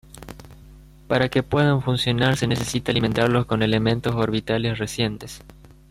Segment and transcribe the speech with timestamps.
[1.07, 5.43] Para que puedan funcionar se necesita alimentarlos con elementos orbitales recientes.